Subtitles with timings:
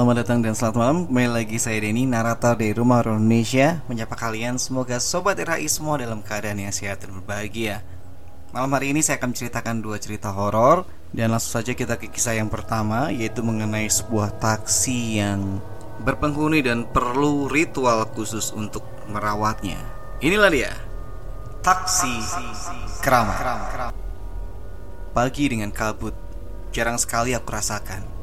[0.00, 0.98] Selamat datang dan selamat malam.
[1.12, 3.84] Kembali lagi saya Denny, narator dari Rumah Horor Indonesia.
[3.84, 7.84] Menyapa kalian, semoga Sobat RAI semua dalam keadaan yang sehat dan berbahagia.
[8.56, 12.40] Malam hari ini saya akan menceritakan dua cerita horor Dan langsung saja kita ke kisah
[12.40, 15.60] yang pertama Yaitu mengenai sebuah taksi yang
[16.00, 18.80] berpenghuni dan perlu ritual khusus untuk
[19.12, 19.84] merawatnya.
[20.24, 20.72] Inilah dia
[21.60, 22.24] Taksi
[23.04, 23.36] Keramat.
[25.12, 26.16] Pagi dengan kabut
[26.72, 28.19] Jarang sekali aku rasakan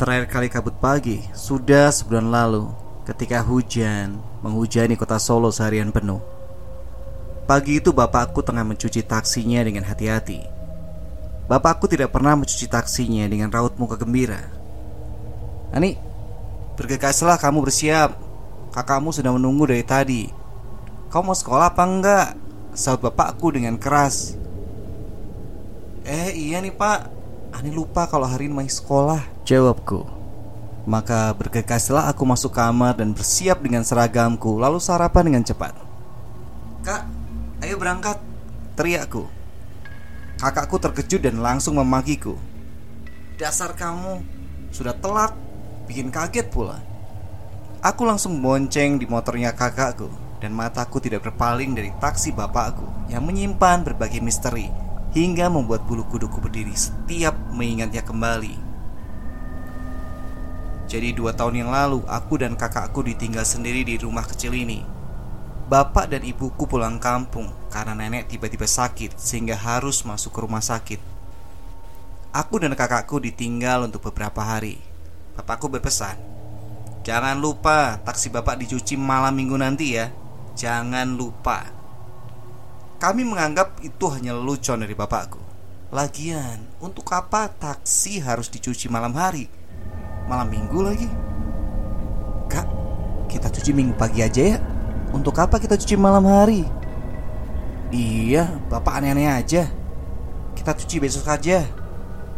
[0.00, 2.72] Terakhir kali kabut pagi sudah sebulan lalu
[3.04, 6.24] ketika hujan menghujani kota Solo seharian penuh.
[7.44, 10.40] Pagi itu bapakku tengah mencuci taksinya dengan hati-hati.
[11.52, 14.40] Bapakku tidak pernah mencuci taksinya dengan raut muka gembira.
[15.68, 16.00] Ani,
[16.80, 18.16] bergegaslah kamu bersiap.
[18.72, 20.32] Kakakmu sudah menunggu dari tadi.
[21.12, 22.28] Kau mau sekolah apa enggak?
[22.72, 24.32] Saut bapakku dengan keras.
[26.08, 27.19] Eh iya nih pak
[27.50, 29.20] Ani lupa kalau hari ini masih sekolah.
[29.42, 30.20] Jawabku.
[30.88, 35.76] Maka bergegaslah aku masuk kamar dan bersiap dengan seragamku Lalu sarapan dengan cepat.
[36.80, 37.04] Kak,
[37.60, 38.16] ayo berangkat
[38.80, 39.28] Teriakku
[40.40, 42.40] Kakakku terkejut dan langsung memakiku
[43.36, 44.24] Dasar kamu
[44.72, 45.36] Sudah telat
[45.84, 46.80] Bikin kaget pula.
[47.84, 50.08] Aku langsung bonceng di motornya kakakku
[50.40, 56.38] Dan mataku tidak berpaling dari taksi bapakku Yang menyimpan berbagai misteri hingga membuat bulu kuduku
[56.38, 58.54] berdiri setiap mengingatnya kembali.
[60.90, 64.82] Jadi dua tahun yang lalu aku dan kakakku ditinggal sendiri di rumah kecil ini.
[65.70, 70.98] Bapak dan ibuku pulang kampung karena nenek tiba-tiba sakit sehingga harus masuk ke rumah sakit.
[72.34, 74.82] Aku dan kakakku ditinggal untuk beberapa hari.
[75.38, 76.18] Bapakku berpesan,
[77.06, 80.10] "Jangan lupa taksi bapak dicuci malam minggu nanti ya.
[80.58, 81.79] Jangan lupa."
[83.00, 85.40] Kami menganggap itu hanya lelucon dari bapakku.
[85.88, 89.48] Lagian, untuk apa taksi harus dicuci malam hari?
[90.28, 91.08] Malam minggu lagi?
[92.52, 92.68] Kak,
[93.32, 94.60] kita cuci minggu pagi aja ya.
[95.16, 96.68] Untuk apa kita cuci malam hari?
[97.88, 99.64] Iya, bapak aneh-aneh aja.
[100.52, 101.64] Kita cuci besok aja.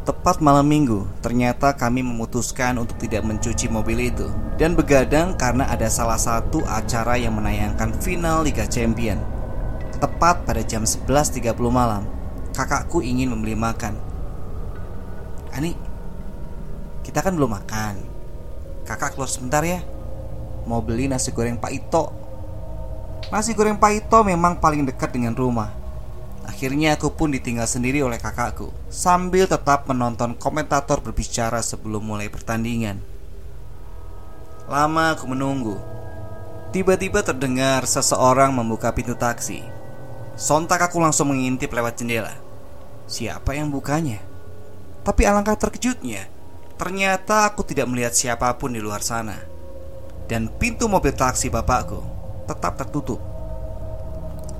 [0.06, 4.30] Tepat malam minggu, ternyata kami memutuskan untuk tidak mencuci mobil itu
[4.62, 9.41] dan begadang karena ada salah satu acara yang menayangkan final Liga Champion
[10.02, 12.02] Tepat pada jam 11.30 malam,
[12.58, 13.94] kakakku ingin membeli makan.
[15.54, 15.78] Ani,
[17.06, 18.02] kita kan belum makan.
[18.82, 19.78] Kakak keluar sebentar ya.
[20.66, 22.10] Mau beli nasi goreng Pak Ito.
[23.30, 25.70] Nasi goreng Pak Ito memang paling dekat dengan rumah.
[26.50, 32.98] Akhirnya aku pun ditinggal sendiri oleh kakakku Sambil tetap menonton komentator berbicara sebelum mulai pertandingan
[34.66, 35.78] Lama aku menunggu
[36.74, 39.81] Tiba-tiba terdengar seseorang membuka pintu taksi
[40.32, 42.32] Sontak aku langsung mengintip lewat jendela.
[43.04, 44.16] Siapa yang bukanya?
[45.04, 46.30] Tapi alangkah terkejutnya,
[46.80, 49.36] ternyata aku tidak melihat siapa pun di luar sana.
[50.24, 52.00] Dan pintu mobil taksi bapakku
[52.48, 53.20] tetap tertutup.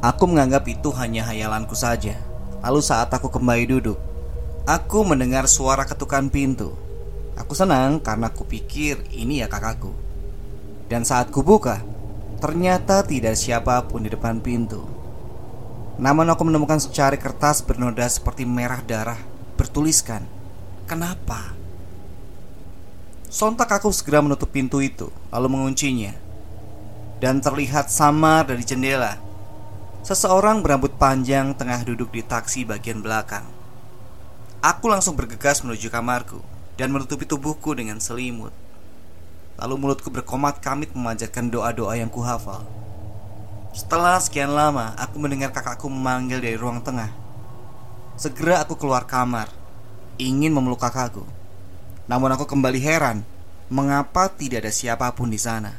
[0.03, 2.19] Aku menganggap itu hanya hayalanku saja.
[2.63, 3.99] Lalu saat aku kembali duduk,
[4.67, 6.75] aku mendengar suara ketukan pintu.
[7.39, 9.95] Aku senang karena aku pikir ini ya kakakku.
[10.91, 11.81] Dan saat kubuka,
[12.43, 15.02] ternyata tidak siapa pun di depan pintu.
[16.03, 19.23] Namun aku menemukan secari kertas bernoda seperti merah darah
[19.55, 20.27] Bertuliskan
[20.91, 21.55] Kenapa?
[23.31, 26.11] Sontak aku segera menutup pintu itu Lalu menguncinya.
[27.23, 29.15] Dan terlihat samar dari jendela.
[30.03, 33.47] Seseorang berambut panjang tengah duduk di taksi bagian belakang.
[34.59, 36.43] Aku langsung bergegas menuju kamarku
[36.75, 38.51] Dan menutupi tubuhku dengan selimut.
[39.55, 42.67] Lalu mulutku berkomat kamit memanjatkan doa-doa yang kuhafal
[43.73, 47.09] setelah sekian lama, aku mendengar kakakku memanggil dari ruang tengah.
[48.21, 49.49] Segera aku keluar kamar,
[50.21, 51.25] ingin memeluk kakakku.
[52.05, 53.25] Namun aku kembali heran
[53.73, 55.73] mengapa tidak ada siapa pun di sana.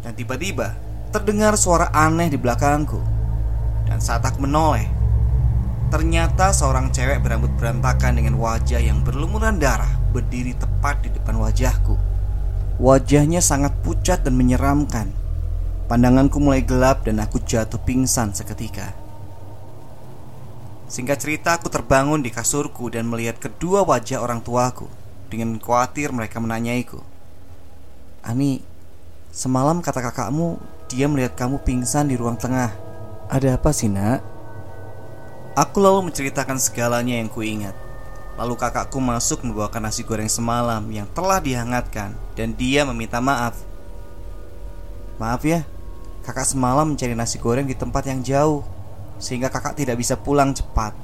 [0.00, 0.72] Dan tiba-tiba
[1.12, 2.98] terdengar suara aneh di belakangku.
[3.84, 4.88] Dan saat aku menoleh,
[5.92, 12.00] ternyata seorang cewek berambut berantakan dengan wajah yang berlumuran darah berdiri tepat di depan wajahku.
[12.80, 15.21] Wajahnya sangat pucat dan menyeramkan.
[15.92, 18.96] Pandanganku mulai gelap dan aku jatuh pingsan seketika.
[20.88, 24.88] Singkat cerita, aku terbangun di kasurku dan melihat kedua wajah orang tuaku.
[25.28, 26.96] Dengan khawatir mereka menanyaiku.
[28.24, 28.64] Ani,
[29.36, 30.56] semalam kata kakakmu
[30.88, 32.72] dia melihat kamu pingsan di ruang tengah.
[33.28, 34.24] Ada apa sih nak?
[35.60, 37.76] Aku lalu menceritakan segalanya yang kuingat.
[38.40, 43.60] Lalu kakakku masuk membawakan nasi goreng semalam yang telah dihangatkan dan dia meminta maaf.
[45.20, 45.68] Maaf ya,
[46.22, 48.62] kakak semalam mencari nasi goreng di tempat yang jauh
[49.22, 50.94] sehingga kakak tidak bisa pulang cepat.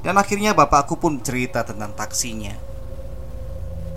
[0.00, 2.56] Dan akhirnya bapakku pun cerita tentang taksinya.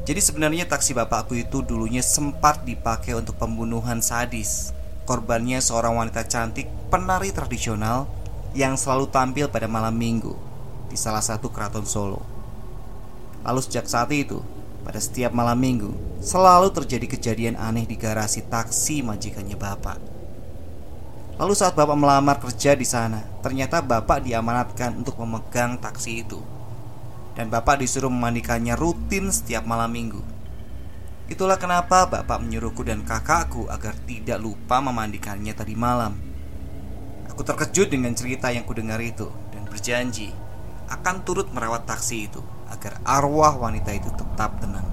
[0.04, 6.72] Jadi sebenarnya taksi bapakku itu dulunya sempat dipakai untuk pembunuhan sadis Korbannya seorang wanita cantik
[6.88, 8.08] penari tradisional
[8.56, 10.32] yang selalu tampil pada malam minggu
[10.88, 12.24] di salah satu keraton Solo.
[13.44, 14.40] Lalu sejak saat itu,
[14.88, 15.92] pada setiap malam minggu,
[16.24, 20.13] selalu terjadi kejadian aneh di garasi taksi majikannya bapak.
[21.34, 26.38] Lalu saat bapak melamar kerja di sana, ternyata bapak diamanatkan untuk memegang taksi itu.
[27.34, 30.22] Dan bapak disuruh memandikannya rutin setiap malam minggu.
[31.26, 36.14] Itulah kenapa bapak menyuruhku dan kakakku agar tidak lupa memandikannya tadi malam.
[37.34, 40.30] Aku terkejut dengan cerita yang kudengar itu dan berjanji
[40.94, 44.93] akan turut merawat taksi itu agar arwah wanita itu tetap tenang.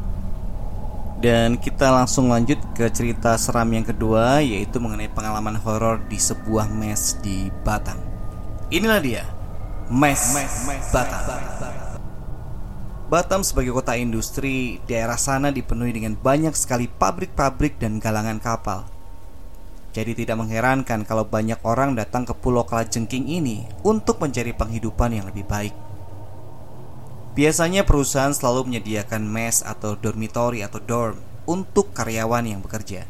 [1.20, 6.72] Dan kita langsung lanjut ke cerita seram yang kedua yaitu mengenai pengalaman horor di sebuah
[6.72, 8.00] mes di Batam.
[8.72, 9.24] Inilah dia,
[9.92, 11.20] mes, mes, mes Batam.
[13.12, 13.44] Batam.
[13.44, 18.88] Sebagai kota industri, daerah sana dipenuhi dengan banyak sekali pabrik-pabrik dan galangan kapal.
[19.90, 25.26] Jadi tidak mengherankan kalau banyak orang datang ke Pulau Kalajengking ini untuk mencari penghidupan yang
[25.26, 25.89] lebih baik.
[27.40, 31.16] Biasanya perusahaan selalu menyediakan mes atau dormitory atau dorm
[31.48, 33.08] untuk karyawan yang bekerja.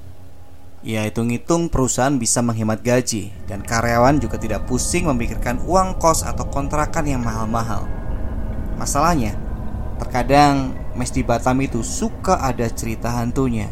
[0.87, 6.47] Ya hitung-hitung perusahaan bisa menghemat gaji dan karyawan juga tidak pusing memikirkan uang kos atau
[6.47, 7.91] kontrakan yang mahal-mahal.
[8.79, 9.35] Masalahnya,
[10.01, 13.69] Terkadang mes di Batam itu suka ada cerita hantunya.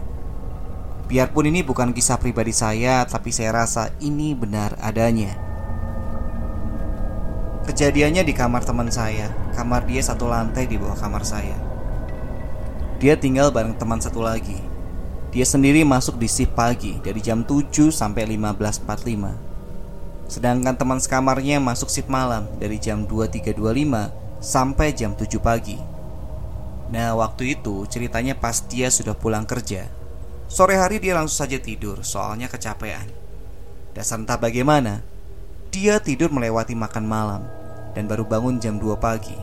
[1.08, 5.47] Biarpun ini bukan kisah pribadi saya, tapi saya rasa ini benar adanya.
[7.78, 9.30] Kejadiannya di kamar teman saya.
[9.54, 11.54] Kamar dia satu lantai di bawah kamar saya.
[12.98, 14.58] Dia tinggal bareng teman satu lagi.
[15.30, 20.26] Dia sendiri masuk di shift pagi dari jam 7 sampai 15.45.
[20.26, 25.78] Sedangkan teman sekamarnya masuk shift malam dari jam 23.25 sampai jam 7 pagi.
[26.90, 29.86] Nah waktu itu ceritanya pas dia sudah pulang kerja
[30.50, 33.06] Sore hari dia langsung saja tidur soalnya kecapean
[33.92, 35.04] Dasar entah bagaimana
[35.68, 37.57] Dia tidur melewati makan malam
[37.98, 39.34] Dan baru bangun jam 2 pagi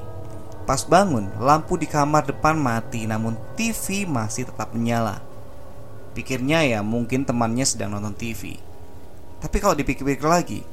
[0.63, 5.19] Pas bangun lampu di kamar depan mati Namun TV masih tetap menyala
[6.15, 8.55] Pikirnya ya mungkin temannya sedang nonton TV
[9.43, 10.63] Tapi kalau dipikir-pikir lagi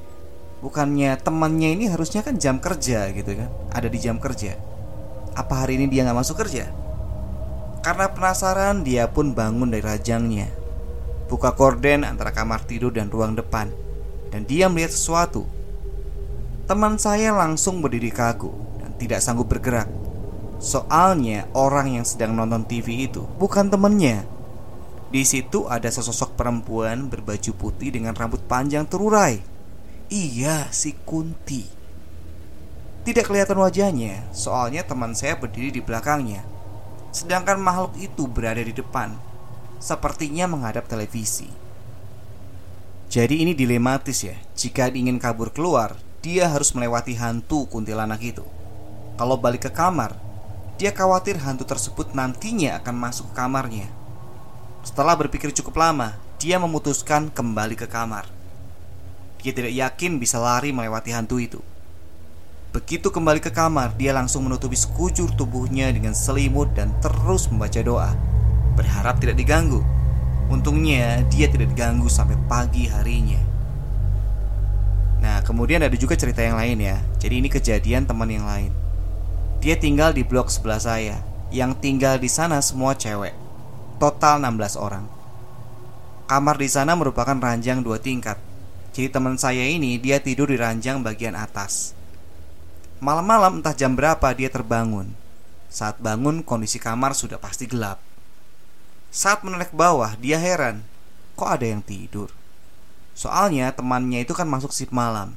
[0.62, 4.70] Bukannya temannya ini harusnya kan jam kerja gitu kan Ada di jam kerja
[5.32, 6.68] apa hari ini dia nggak masuk kerja?
[7.80, 10.52] Karena penasaran, dia pun bangun dari rajangnya.
[11.26, 13.72] Buka korden antara kamar tidur dan ruang depan,
[14.28, 15.48] dan dia melihat sesuatu.
[16.72, 18.48] Teman saya langsung berdiri kaku
[18.80, 19.92] dan tidak sanggup bergerak.
[20.56, 24.24] Soalnya orang yang sedang nonton TV itu bukan temannya.
[25.12, 29.44] Di situ ada sesosok perempuan berbaju putih dengan rambut panjang terurai.
[30.08, 31.68] Iya, si Kunti.
[33.04, 36.40] Tidak kelihatan wajahnya, soalnya teman saya berdiri di belakangnya.
[37.12, 39.12] Sedangkan makhluk itu berada di depan,
[39.76, 41.52] sepertinya menghadap televisi.
[43.12, 44.40] Jadi ini dilematis ya.
[44.56, 48.46] Jika ingin kabur keluar, dia harus melewati hantu kuntilanak itu.
[49.18, 50.14] Kalau balik ke kamar,
[50.78, 53.90] dia khawatir hantu tersebut nantinya akan masuk ke kamarnya.
[54.86, 58.30] Setelah berpikir cukup lama, dia memutuskan kembali ke kamar.
[59.42, 61.58] Dia tidak yakin bisa lari melewati hantu itu.
[62.70, 68.14] Begitu kembali ke kamar, dia langsung menutupi sekujur tubuhnya dengan selimut dan terus membaca doa,
[68.78, 69.82] berharap tidak diganggu.
[70.48, 73.51] Untungnya, dia tidak diganggu sampai pagi harinya.
[75.22, 76.98] Nah, kemudian ada juga cerita yang lain ya.
[77.22, 78.74] Jadi ini kejadian teman yang lain.
[79.62, 81.22] Dia tinggal di blok sebelah saya,
[81.54, 83.30] yang tinggal di sana semua cewek.
[84.02, 85.06] Total 16 orang.
[86.26, 88.34] Kamar di sana merupakan ranjang dua tingkat.
[88.90, 91.94] Jadi teman saya ini dia tidur di ranjang bagian atas.
[92.98, 95.14] Malam-malam entah jam berapa dia terbangun.
[95.70, 98.02] Saat bangun kondisi kamar sudah pasti gelap.
[99.14, 100.82] Saat menoleh ke bawah, dia heran.
[101.38, 102.41] Kok ada yang tidur?
[103.12, 105.36] Soalnya temannya itu kan masuk sip malam.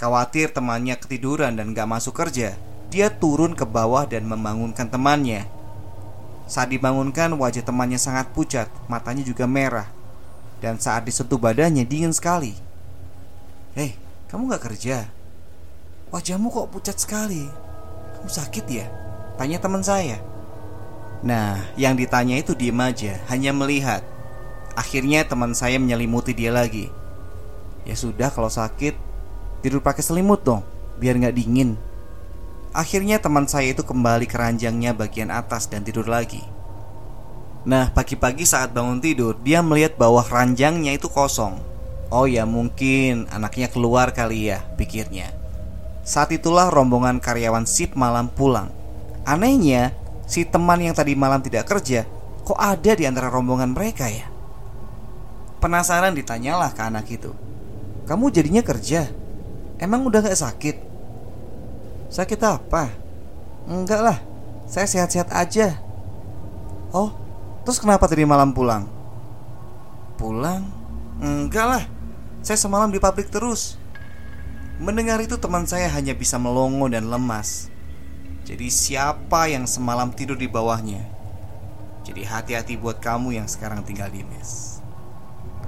[0.00, 2.56] Khawatir temannya ketiduran dan gak masuk kerja,
[2.88, 5.44] dia turun ke bawah dan membangunkan temannya.
[6.50, 9.86] Saat dibangunkan, wajah temannya sangat pucat, matanya juga merah.
[10.58, 12.56] Dan saat disentuh badannya dingin sekali.
[13.78, 13.94] Hei,
[14.28, 15.06] kamu gak kerja?
[16.10, 17.46] Wajahmu kok pucat sekali?
[18.18, 18.90] Kamu sakit ya?
[19.38, 20.18] Tanya teman saya.
[21.22, 24.02] Nah, yang ditanya itu diem aja, hanya melihat.
[24.78, 26.90] Akhirnya teman saya menyelimuti dia lagi.
[27.82, 28.94] Ya sudah, kalau sakit
[29.60, 30.64] tidur pakai selimut dong,
[31.00, 31.76] biar nggak dingin.
[32.70, 36.40] Akhirnya teman saya itu kembali ke ranjangnya bagian atas dan tidur lagi.
[37.66, 41.60] Nah, pagi-pagi saat bangun tidur, dia melihat bahwa ranjangnya itu kosong.
[42.08, 45.34] Oh ya, mungkin anaknya keluar kali ya, pikirnya.
[46.06, 48.72] Saat itulah rombongan karyawan sip malam pulang.
[49.26, 49.92] Anehnya,
[50.24, 52.06] si teman yang tadi malam tidak kerja,
[52.46, 54.29] kok ada di antara rombongan mereka ya?
[55.60, 57.36] Penasaran ditanyalah ke anak itu.
[58.08, 59.06] Kamu jadinya kerja?
[59.76, 60.76] Emang udah gak sakit?
[62.10, 62.90] Sakit apa?
[63.70, 64.18] Enggak lah,
[64.66, 65.78] saya sehat-sehat aja.
[66.90, 67.14] Oh,
[67.62, 68.88] terus kenapa tadi malam pulang?
[70.18, 70.66] Pulang?
[71.20, 71.84] Enggak lah,
[72.40, 73.76] saya semalam di pabrik terus.
[74.80, 77.68] Mendengar itu teman saya hanya bisa melongo dan lemas.
[78.48, 81.04] Jadi siapa yang semalam tidur di bawahnya?
[82.02, 84.79] Jadi hati-hati buat kamu yang sekarang tinggal di mes.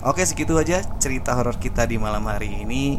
[0.02, 2.98] Oke segitu aja cerita horor kita di malam hari ini.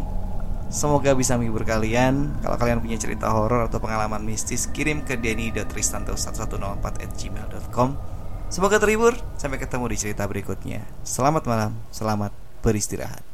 [0.71, 2.31] Semoga bisa menghibur kalian.
[2.39, 7.89] Kalau kalian punya cerita horor atau pengalaman mistis, kirim ke denny.tristanto1104@gmail.com.
[8.47, 9.19] Semoga terhibur.
[9.35, 10.87] Sampai ketemu di cerita berikutnya.
[11.03, 12.31] Selamat malam, selamat
[12.63, 13.32] beristirahat.